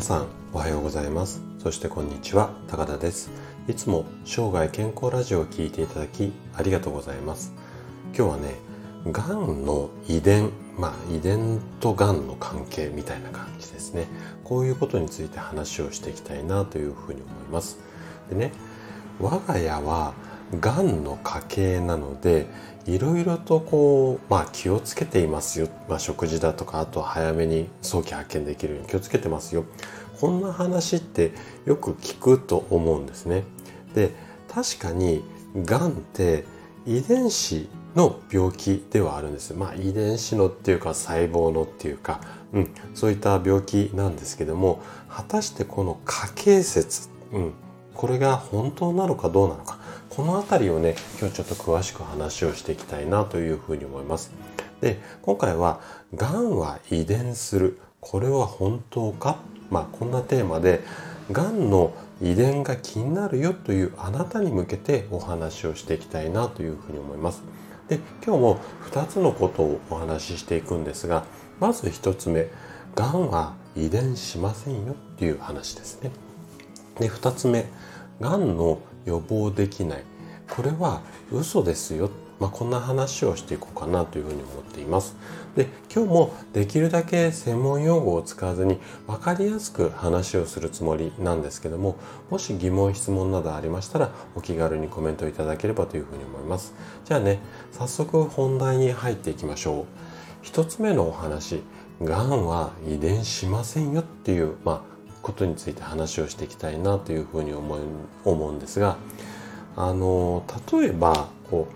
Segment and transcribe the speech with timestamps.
[0.00, 1.42] さんおはようございます。
[1.58, 3.30] そしてこんにちは高田です。
[3.68, 7.52] いつも生涯健康ラジオを聴いていただきありがとうございます。
[8.16, 8.54] 今日はね
[9.12, 14.06] がんの遺伝まあ遺伝とがんの関係みたいな感じですね。
[14.42, 17.78] こういうことについて話をしていきたいなというふうに思います。
[18.30, 18.52] でね
[19.20, 20.14] 我が家は
[20.58, 22.46] がんの家系なので
[22.86, 29.64] いろいろとこう、まあ、気をつけていますよ、まあ、食事だとかあとは早めに早期発見できるように気をつけてますよ。
[30.20, 31.32] こんな話って
[31.64, 33.44] よく聞くと思うんですね。
[33.94, 34.10] で
[34.48, 35.24] 確かに
[35.56, 36.44] がんって
[36.86, 39.54] 遺伝子の病気ではあるんです。
[39.54, 42.20] まあ遺伝子のっていうか細胞のっていうか、
[42.52, 47.52] うん、そういった病気なんですけども果たしてこの家系説、うん、
[47.94, 49.79] これが本当なのかどうなのか。
[50.10, 54.32] この辺りをね今日ちょっと詳しく話をしていきたいなというふうに思います。
[54.80, 55.80] で今回は
[56.14, 57.78] 「がんは遺伝する。
[58.00, 59.38] これは本当か?」
[59.70, 60.82] まあこんなテーマで
[61.30, 67.42] がんの遺伝が気になるよというあなたに向けてお話をしていきたいなというふうに思います。
[67.88, 68.58] で今日も
[68.90, 71.24] 2つのことをお話ししていくんですが
[71.60, 72.48] まず1つ目
[72.96, 76.10] がんは遺伝しませんよっていう話ですね。
[76.98, 77.66] で2つ目
[78.20, 80.04] がんの予防できない。
[80.48, 85.16] これは嘘ですよ、まあ、こんな話をしていこうかなというふうに思っています。
[85.54, 91.96] で今日もできるだけ専門用語を使わずに分かりやすく話をするつもりなんですけども
[92.30, 96.74] もし疑問質問などありましたらお気軽にコメントいただければというふうに思います。
[97.04, 97.38] じゃあね
[97.72, 99.84] 早速本題に入っていきましょう。
[100.42, 101.62] 一つ目のお話。
[102.02, 104.82] がんは遺伝しませんよっていう、まあ、
[105.22, 107.80] ことについて話をしていきたいなというふうに思う
[108.24, 108.96] 思うんですが
[109.76, 111.68] あの例えばこ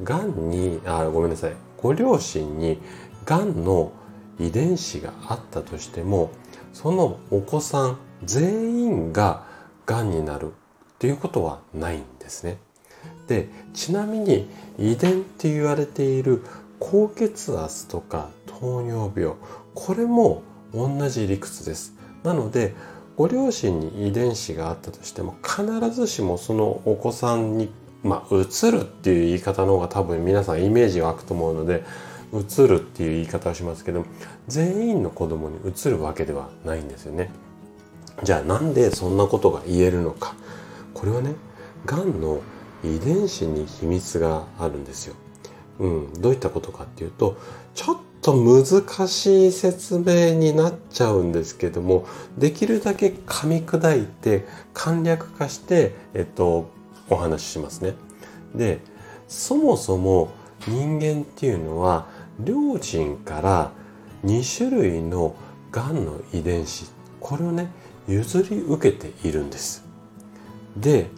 [0.00, 2.78] うがんにあごめんなさいご両親に
[3.24, 3.92] がんの
[4.38, 6.30] 遺伝子があったとしても
[6.72, 9.44] そのお子さん全員が
[9.86, 10.54] がんになるっ
[10.98, 12.58] ていうことはないんですね。
[13.26, 14.48] でちなみに
[14.78, 16.44] 遺伝って言われている
[16.78, 19.36] 高血圧とか糖尿病
[19.74, 20.42] これも
[20.72, 21.94] 同じ理屈です。
[22.22, 22.74] なので
[23.16, 27.70] ご両親に遺伝子があったとしても必ずしもそのお子さんに
[28.02, 31.84] まあ、移るっていう言い方の方が多分皆さんイメージ湧くと思うので
[32.32, 34.04] 移るっていう言い方をしますけど
[34.48, 37.30] 全員の子供に移るわけではないんですよね。
[38.22, 40.34] じゃあなんでそんなことが言えるのか
[40.94, 41.34] これはね
[41.86, 42.40] がんの
[42.84, 45.14] 遺伝子に秘密があるんですよ。
[45.78, 47.36] うん、どういったことかっていうと
[47.74, 52.06] ちょっと難しい説明になっちゃうんですけども
[52.38, 56.70] できるだけ噛み砕いて簡略化して、えっと、
[57.10, 57.94] お話ししますね。
[58.54, 58.80] で
[59.26, 60.30] そもそも
[60.68, 62.06] 人間っていうのは
[62.38, 63.72] 両親から
[64.24, 65.34] 2種類の
[65.72, 66.86] がんの遺伝子
[67.18, 67.70] これをね
[68.06, 69.84] 譲り受けているんです。
[70.76, 71.10] で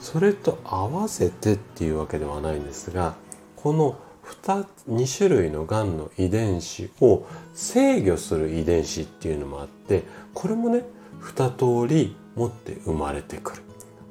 [0.00, 3.14] それと合わせてっていうわけではないんですが
[3.56, 3.98] この
[4.42, 10.04] 2, 種類のがんの遺伝子を制御する遺伝子っていうのもあって
[10.34, 10.84] これもね
[11.20, 13.62] 2通り持って生まれてくる、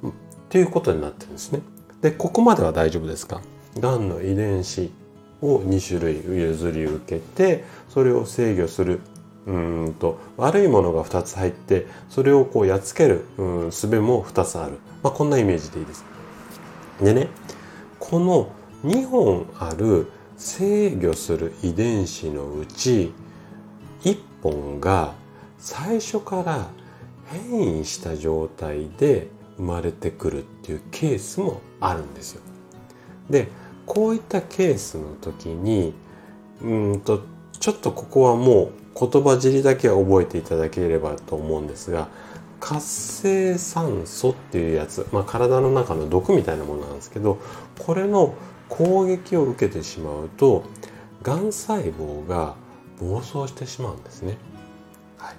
[0.03, 0.13] うん、っ
[0.50, 1.62] ていうことになってるんですね。
[2.02, 3.41] でここまでは大丈夫ですか？
[3.78, 4.91] がんの遺伝子
[5.41, 9.00] を2種類譲り受けてそれを制御する
[9.46, 9.52] う
[9.90, 16.06] んと悪いものが2つ入ってそれをこうやっつけるうん術も2つある、まあ、こんなイメージでいいです。
[17.02, 17.28] でね
[18.00, 18.52] この
[18.84, 23.12] 2本ある制御する遺伝子のうち
[24.03, 25.13] 1本が
[25.57, 26.69] 最初から
[27.51, 32.41] 変異した状態で生まれてくるっていうケースもあるんですよ。
[33.29, 33.50] で
[33.85, 35.94] こういったケースの時に
[36.61, 37.23] うんと
[37.59, 42.07] ちょっとここはもう言葉尻だけは覚えていただければと思うんですが
[42.59, 47.40] 活性酸素っていうやつ、まあ、体の中の毒みたいなものなんですけど
[47.78, 48.36] これの
[48.68, 50.64] 攻撃を受けてしまうと
[51.23, 52.56] がん細胞が
[53.00, 54.38] 暴走してしまうんですね。
[55.17, 55.35] はい、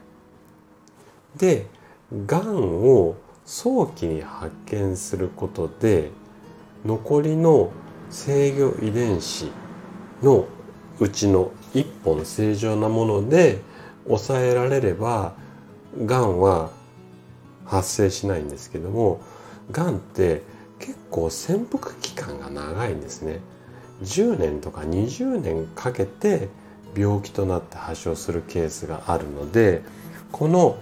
[1.38, 1.66] で
[2.26, 6.10] がんを早期に発見することで
[6.84, 7.70] 残りの
[8.10, 9.50] 制御遺伝子
[10.22, 10.46] の
[10.98, 13.60] うちの1本正常なもので
[14.06, 15.34] 抑えられれば
[16.04, 16.70] がんは
[17.70, 19.20] 発生しないんですけども
[19.70, 20.42] がんって
[20.80, 23.40] 結構潜伏期間が長いんですね。
[24.02, 26.48] 10年とか20年かけて
[26.96, 29.82] 病気となって発症するケースがあるので
[30.32, 30.78] この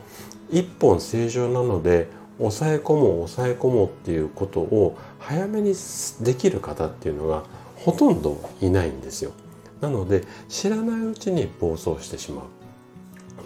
[0.50, 2.08] 1本正常なので
[2.38, 5.74] 抑え込もう抑え込もうっていうことを早めに
[6.20, 7.42] できる方っていうのが
[7.74, 9.32] ほとんどいないんですよ。
[9.80, 12.57] なので知らないうちに暴走してしまう。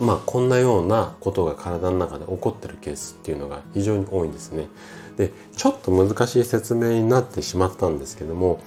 [0.02, 4.68] まあこんなようなことが体の中で起こってるケースっていうのが非常に多いんですね。
[5.16, 8.60] でちょっと難しい説明になってしまったんですけども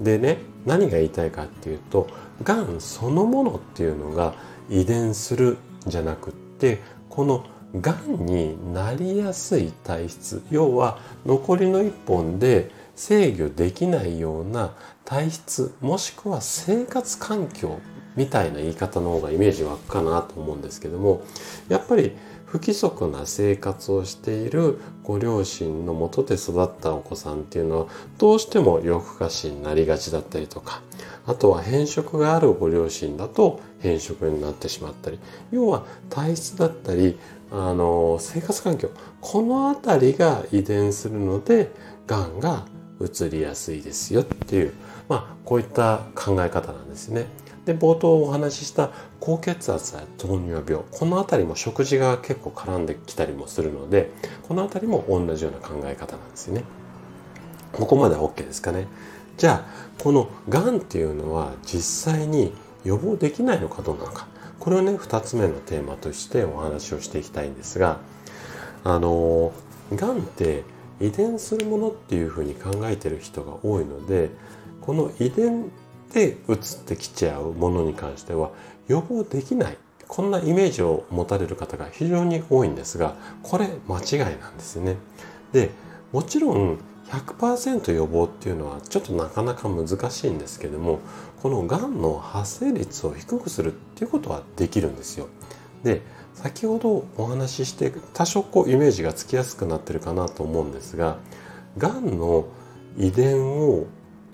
[0.00, 2.08] でね何が言いたいかっていうと
[2.42, 4.34] がんそのものっていうのが
[4.68, 7.44] 遺伝するじゃなくってこの
[7.78, 17.78] がんになりやすい体質要は残りの1本で制御できないような体質もしくは生活環境
[18.20, 21.22] みたいな言い方の方がイメージ湧くかなと思うんですけども
[21.70, 22.12] やっぱり
[22.44, 27.86] 不規則な生活をしているご両親のもとで育ったお子さんっていうのは
[28.18, 30.82] どうしても夜更かしになりがちだったりとか
[31.26, 35.18] あとは変色があるご両親だと変色になってしまったり
[35.50, 37.18] 要は体質だったり
[37.50, 38.90] あの生活環境
[39.22, 41.72] この辺りが遺伝するので
[42.06, 42.66] がんが
[43.00, 44.74] 移りやすいですよっていう、
[45.08, 47.26] まあ、こういった考え方なんですね。
[47.70, 48.90] で冒頭お話しした
[49.20, 54.10] 高血圧や糖尿病この辺りも食事が結構絡んできたりもするので
[54.48, 56.64] この辺りも同じような考え方なんですよね。
[57.72, 58.88] ここまでは OK ですかね。
[59.36, 62.52] じゃあこのがんっていうのは実際に
[62.84, 64.26] 予防できないのかどうなのか
[64.58, 67.98] これをね2つ目のテーマとしてお話をしていきたいんですが
[68.82, 69.52] あの
[69.94, 70.64] がんって
[71.00, 74.30] 遺伝するものっていうふうに考えてる人が多いので
[74.80, 75.70] この遺伝
[76.12, 78.50] で移ってきちゃうものに関しては
[78.88, 79.78] 予防できない
[80.08, 84.96] こんなイメージを持たれる方が非常に多いんですがこれ間違いなんですね。
[85.52, 85.70] で
[86.12, 91.00] もちろん100%予防っていうのはちょっとなかなか難しいんですけども
[91.42, 95.28] このがんの発生率を低くするっていうことはできるんですよ。
[95.82, 96.02] で
[96.34, 101.18] 先ほどお話しして多少こうイメージがつきやすくなってるかなと思うんですが
[101.78, 102.46] がんの
[102.96, 103.86] 遺伝を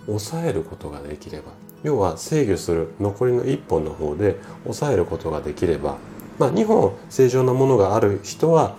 [0.06, 1.52] 抑えることができれば
[1.86, 4.34] 要は制御する残りの1本の方で
[4.64, 5.98] 抑えることができれば、
[6.36, 8.74] まあ、2本正常なものがある人は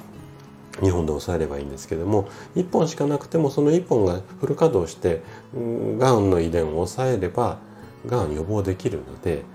[0.81, 2.27] 2本で抑えればいいんですけども
[2.57, 5.21] 1本しかなくてもその1本がフル稼働して
[5.53, 7.59] がんの遺伝を抑えれば
[8.05, 9.45] がん予防できるので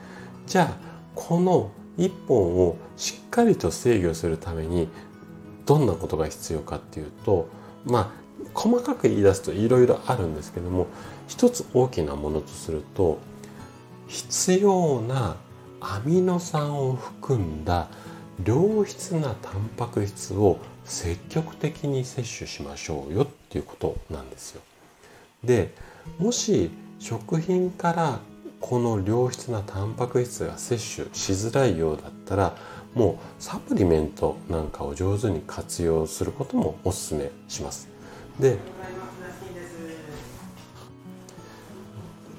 [0.47, 0.77] じゃあ
[1.15, 4.89] この1本をしっかりと制御するために
[5.67, 7.51] どんなことが必要かっていうと
[7.85, 8.23] まあ
[8.55, 10.87] 細かく言い出すといろいろあるんですけども
[11.29, 13.19] 一つ大きなものとすると
[14.13, 15.37] 必要な
[15.81, 17.89] アミノ酸を含んだ
[18.45, 24.61] 良質なタンパク質を積極的に摂取しましょうよっていうことなんですよ。
[25.43, 25.75] で
[26.19, 28.21] もし食品から
[28.61, 32.55] この良質なタンパク質が摂取しづらいようだったら
[32.95, 37.89] もうサプリメントなんかを上手に活用することもおすすめします。
[38.39, 38.59] で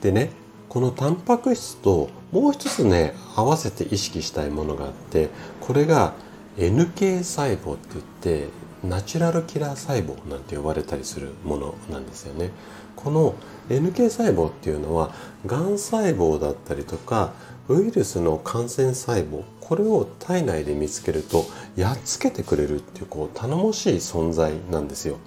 [0.02, 0.43] でね
[0.74, 5.30] このタンパク質ともう一つね合わせて意識したいものがあって
[5.62, 6.16] これが
[6.58, 8.06] NK 細胞って言っ
[8.48, 8.50] て
[8.84, 12.50] ナチュラルキラー細胞なんて呼ばれたりするものなんですよね。
[12.96, 13.36] この
[13.70, 15.14] NK 細胞っていうのは
[15.46, 17.34] がん細胞だったりとか
[17.70, 25.18] ウイルスの感染細胞これを体内で見つけるとやっつけてくれるっていうこう頼もしい存在なんですよ。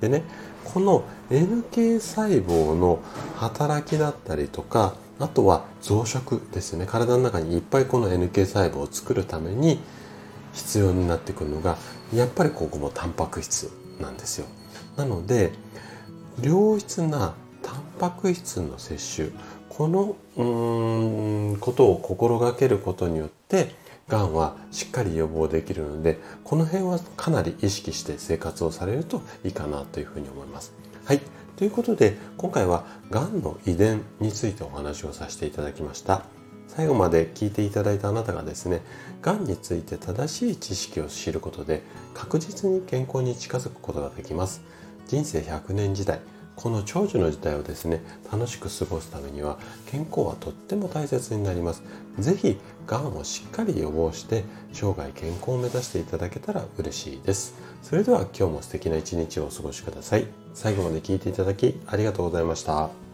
[0.00, 0.22] でね
[0.64, 3.00] この NK 細胞の
[3.36, 6.86] 働きだったりとかあとは増殖ですね。
[6.86, 9.80] 体の中にいっぱいこの NK 細胞を作るために
[10.52, 11.76] 必要になってくるのが
[12.14, 14.46] やっぱりここもタンパク質なんですよ。
[14.96, 15.52] なので
[16.42, 19.32] 良質なタンパク質の摂取
[19.68, 23.74] このうんことを心がけることによって
[24.08, 30.72] がんはしっかり予防できるのでこの辺はかなり意識して生活をされるといいかなというふうに思います。
[31.04, 31.20] はい
[31.56, 36.22] ということで今回はがんの遺伝についてお話をさせていただきました。
[36.68, 38.82] 最後まで聞いていただいたあなたがですね
[39.22, 41.82] がんについて正しい知識を知ることで
[42.12, 44.62] 確実に健康に近づくことができます
[45.06, 46.20] 人生100年時代
[46.56, 51.82] この長寿の時代をですね楽しく過ごすためには健康はとっても大切になります。
[52.18, 57.54] 是非がんをしっかり予防して生涯健康を目指していただけたら嬉しいです。
[57.82, 60.26] それでは今日も素敵な一日をお過ごしください。
[60.54, 63.05] 最後まで聞いていただきありがとうございました。